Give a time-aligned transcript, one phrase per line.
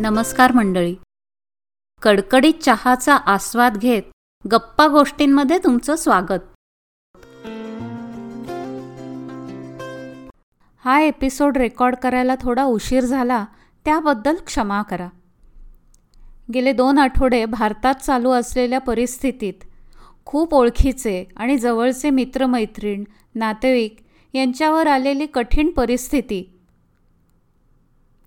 [0.00, 0.96] नमस्कार मंडळी.
[2.02, 4.02] कडकडीत चहाचा आस्वाद घेत
[4.52, 6.40] गप्पा गोष्टींमध्ये तुमचं स्वागत.
[10.84, 13.44] हा एपिसोड रेकॉर्ड करायला थोडा उशीर झाला
[13.84, 15.08] त्याबद्दल क्षमा करा.
[16.54, 19.64] गेले दोन आठवडे भारतात चालू असलेल्या परिस्थितीत
[20.24, 23.96] खूप ओळखीचे आणि जवळचे मित्रमैत्रीण नातेवाईक
[24.34, 26.59] यांच्यावर आलेली कठीण परिस्थिती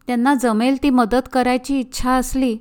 [0.08, 2.58] त्यांना जमेल ती मदत करायची इच्छा असली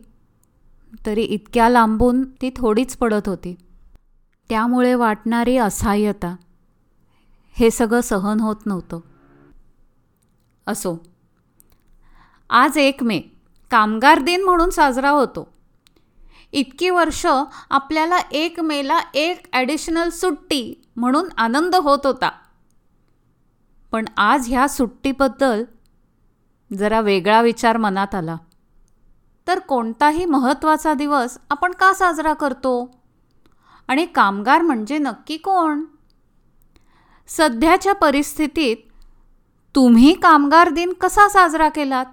[1.06, 3.54] तरी इतक्या लांबून ती थोडीच पडत होती.
[4.48, 6.34] त्यामुळे वाटणारी असहाय्यता
[7.56, 9.00] हे सगळं सहन होत नव्हतं.
[10.66, 10.96] असो
[12.50, 13.18] आज एक मे
[13.70, 15.48] कामगार दिन म्हणून साजरा होतो.
[16.52, 17.26] इतकी वर्ष
[17.70, 22.30] आपल्याला एक मेला एक ॲडिशनल सुट्टी म्हणून आनंद होत होता.
[23.92, 25.64] पण आज ह्या सुट्टीबद्दल
[26.78, 28.36] जरा वेगळा विचार मनात आला.
[29.46, 32.90] तर कोणताही महत्त्वाचा दिवस आपण का साजरा करतो?
[33.88, 35.84] आणि कामगार म्हणजे नक्की कोण?
[37.28, 38.76] सध्याच्या परिस्थितीत
[39.74, 42.06] तुम्ही कामगार दिन कसा साजरा केलात?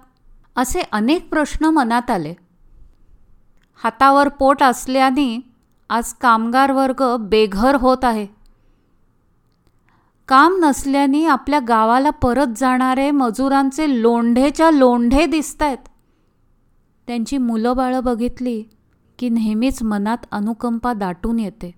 [0.56, 2.34] असे अनेक प्रश्न मनात आले.
[3.84, 5.40] हातावर पोट असल्याने
[5.90, 8.39] आज कामगार वर्ग बेघर होत आहे.
[10.30, 15.88] काम नसल्याने आपल्या गावाला परत जाणारे मजुरांचे लोंढेच्या लोंढे दिसत आहेत
[17.06, 18.62] त्यांची मुलं बाळं बघितली
[19.18, 21.74] की नेहमीच मनात अनुकंपा दाटून येते.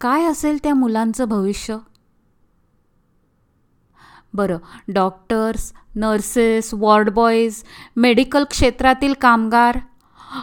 [0.00, 1.76] काय असेल त्या मुलांचं भविष्य?
[4.34, 7.62] बरं डॉक्टर्स नर्सेस वॉर्डबॉईज
[7.96, 9.78] मेडिकल क्षेत्रातील कामगार.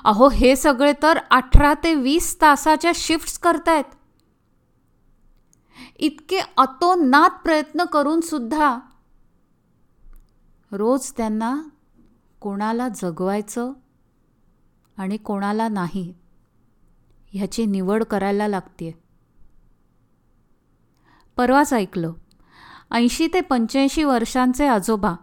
[0.04, 3.96] अहो हे सगळे तर अठरा ते वीस तासाच्या शिफ्ट्स करतायत.
[6.00, 8.80] इतके अतोनात प्रयत्न करून सुद्धा
[10.72, 11.62] रोज त्यांना
[12.40, 13.74] कोणाला जगवायचं
[14.98, 16.14] आणि कोणाला नाही
[17.34, 19.04] ह्याची निवड करायला लागते
[21.38, 22.14] परवाच ऐकलं.
[22.92, 25.16] ऐंशी ते पंच्याऐंशी वर्षांचे आजोबा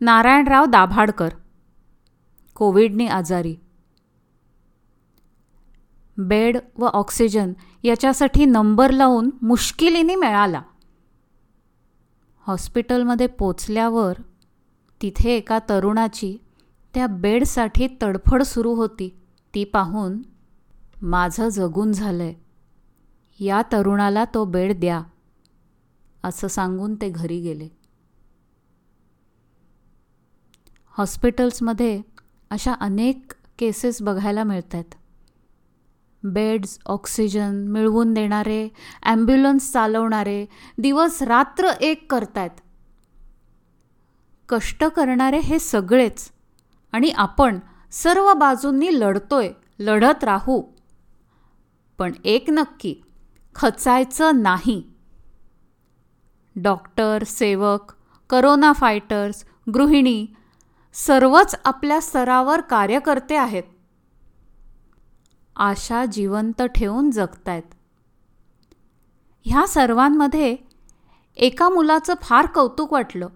[0.00, 1.28] नारायणराव दाभाडकर
[2.54, 3.56] कोविडने आजारी.
[6.16, 10.62] बेड व ऑक्सिजन याच्यासाठी नंबर लावून मुश्किलीने मिळाला.
[12.46, 14.14] हॉस्पिटलमध्ये पोचल्यावर
[15.02, 16.36] तिथे एका तरुणाची
[16.94, 19.18] त्या बेडसाठी तडफड सुरू होती.
[19.54, 20.18] ती पाहून
[21.02, 22.34] माझं जगून झालंय.
[23.38, 25.02] या तरुणाला तो बेड द्या.
[26.24, 27.68] असं सांगून ते घरी गेले.
[30.98, 32.02] हॉस्पिटल्समध्ये
[32.50, 34.94] अशा अनेक केसेस बघायला मिळत आहेत
[36.24, 38.68] बेड्स ऑक्सिजन मिळवून देणारे
[39.02, 40.46] ॲम्ब्युलन्स चालवणारे
[40.78, 42.60] दिवस रात्र एक करतायत.
[44.48, 46.30] कष्ट करणारे हे सगळेच.
[46.92, 47.58] आणि आपण
[47.90, 50.62] सर्व बाजूंनी लढतोय लढत राहू.
[51.98, 52.94] पण एक नक्की
[53.54, 54.82] खचायचं नाही.
[56.56, 57.92] डॉक्टर सेवक
[58.30, 59.44] करोना फायटर्स
[59.74, 60.26] गृहिणी
[60.92, 63.62] सर्वच आपल्या स्तरावर कार्यकर्ते आहेत.
[65.56, 67.62] आशा जिवंत ठेवून जगतायत.
[69.44, 70.56] ह्या सर्वांमध्ये
[71.36, 73.28] एका मुलाचं फार कौतुक वाटलं.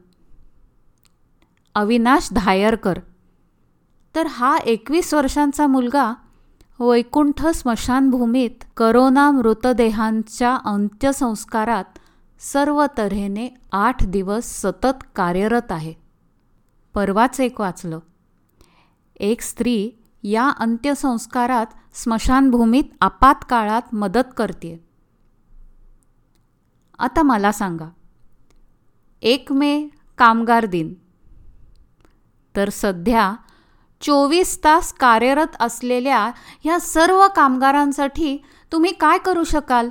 [1.74, 2.98] अविनाश धायरकर.
[4.14, 6.14] तर हा एकवीस वर्षांचा मुलगा
[6.80, 11.84] वैकुंठ स्मशानभूमीत करोना मृतदेहांच्या अंत्यसंस्कारात
[12.40, 15.94] सर्व तऱ्हेने आठ दिवस सतत कार्यरत आहे.
[16.94, 17.98] परवाच एक वाचलं.
[19.16, 19.90] एक स्त्री
[20.22, 21.66] या अंत्यसंस्कारात
[21.96, 24.84] स्मशानभूमीत आपातकाळात मदत करते
[26.98, 27.88] आता मला सांगा
[29.22, 30.94] एक मे कामगार दिन.
[32.56, 33.34] तर सध्या
[34.00, 36.30] चोवीस तास कार्यरत असलेल्या
[36.64, 38.36] ह्या सर्व कामगारांसाठी
[38.72, 39.90] तुम्ही काय करू शकाल?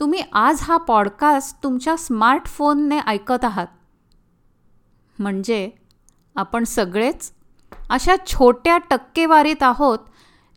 [0.00, 3.66] तुम्ही आज हा पॉडकास्ट तुमच्या स्मार्टफोनने ऐकत आहात.
[5.18, 5.70] म्हणजे
[6.36, 7.32] आपण सगळेच
[7.90, 9.98] अशा छोट्या टक्केवारीत आहोत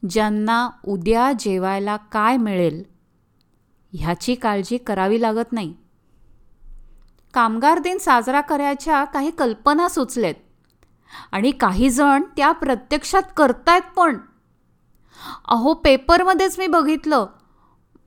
[0.10, 2.84] ज्यांना उद्या जेवायला काय मिळेल
[3.94, 5.74] ह्याची काळजी करावी लागत नाही.
[7.34, 10.36] कामगार दिन साजरा करायच्या काही कल्पना सुचलेत
[11.32, 14.18] आणि काही जण त्या प्रत्यक्षात करतायत पण.
[15.48, 17.26] अहो पेपरमध्येच मी बघितलं.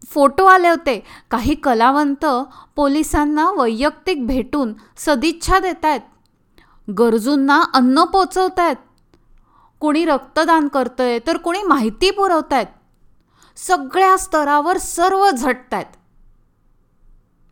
[0.07, 1.03] फोटो आले होते.
[1.31, 2.27] काही कलावंत
[2.77, 6.01] पोलिसांना वैयक्तिक भेटून सदिच्छा देत आहेत
[6.99, 8.77] गरजूंना अन्न पोचवत आहेत
[9.83, 12.67] कोणी रक्तदान करतंय तर कोणी माहिती पुरवत आहेत
[13.57, 15.97] सगळ्या स्तरावर सर्व झटत आहेत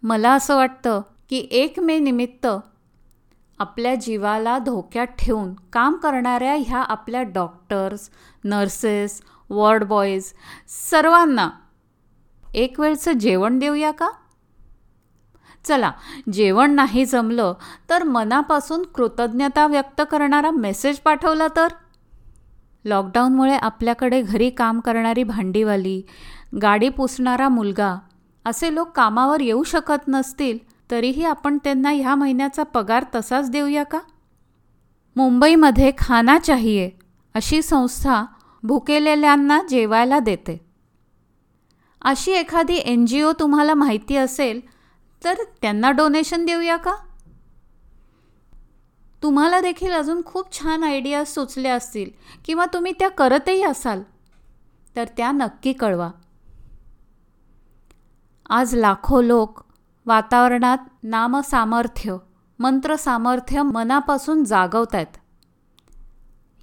[0.03, 2.47] मला असं वाटतं की एक मे निमित्त
[3.59, 8.09] आपल्या जीवाला धोक्यात ठेवून काम करणाऱ्या ह्या आपल्या डॉक्टर्स
[8.45, 10.33] नर्सेस वॉर्ड बॉईज
[10.91, 11.51] सर्वांना
[12.55, 14.09] एक वेळचं जेवण देऊया का?
[15.65, 15.93] चला
[16.33, 17.55] जेवण नाही जमलं
[17.91, 21.69] तर मनापासून कृतज्ञता व्यक्त करणारा मेसेज पाठवला तर?
[22.85, 26.03] लॉकडाऊनमुळे आपल्याकडे घरी काम करणारी भांडीवाली
[26.63, 27.97] गाडी पुसणारा मुलगा
[28.45, 30.59] असे लोक कामावर येऊ शकत नसतील
[30.91, 33.99] तरीही आपण त्यांना ह्या महिन्याचा पगार तसाच देऊया का?
[35.17, 36.91] मुंबईमध्ये खाना चाहिये
[37.35, 38.25] अशी संस्था
[38.63, 40.61] भुकेलेल्यांना जेवायला देते.
[42.03, 44.61] अशी एखादी एन जी ओ तुम्हाला माहिती असेल
[45.25, 46.93] तर त्यांना डोनेशन देऊया का?
[49.23, 52.11] तुम्हाला देखील अजून खूप छान आयडियाज सुचल्या असतील
[52.45, 54.03] किंवा तुम्ही त्या करतही असाल
[54.97, 56.11] तर त्या नक्की कळवा.
[58.49, 59.63] आज लाखो लोक
[60.07, 62.17] वातावरणात नामसामर्थ्य
[62.59, 65.19] मंत्रसामर्थ्य मनापासून जागवत आहेत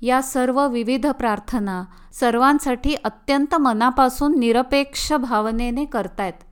[0.02, 1.84] या सर्व विविध प्रार्थना
[2.14, 6.44] सर्वांसाठी अत्यंत मनापासून निरपेक्ष भावनेने करतायत.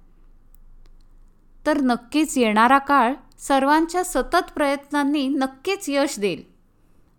[1.65, 6.43] तर नक्कीच येणारा काळ सर्वांच्या सतत प्रयत्नांनी नक्कीच यश देईल.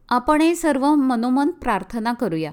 [0.09, 2.51] आपणही सर्व मनोमन प्रार्थना करूया.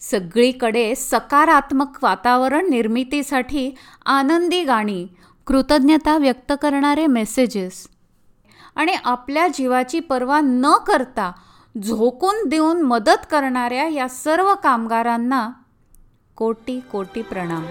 [0.00, 3.74] सगळीकडे सकारात्मक वातावरण निर्मितीसाठी
[4.06, 5.06] आनंदी गाणी
[5.46, 7.86] कृतज्ञता व्यक्त करणारे मेसेजेस
[8.76, 11.32] आणि आपल्या जीवाची पर्वा न करता
[11.82, 15.50] झोकून देऊन मदत करणाऱ्या या सर्व कामगारांना
[16.36, 17.66] कोटी कोटी प्रणाम.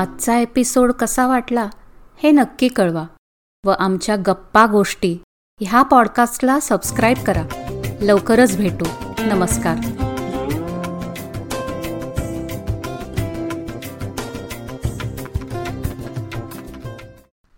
[0.00, 1.68] आजचा एपिसोड कसा वाटला
[2.22, 3.04] हे नक्की कळवा
[3.66, 5.18] व आमच्या गप्पा गोष्टी
[5.60, 7.42] ह्या पॉडकास्टला सबस्क्राईब करा.
[8.00, 8.84] लवकरच भेटू.
[9.18, 9.99] नमस्कार.